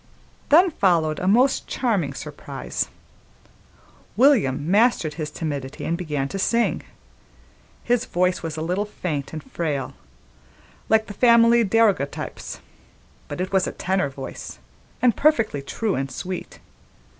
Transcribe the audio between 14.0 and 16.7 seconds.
voice, and perfectly true and sweet.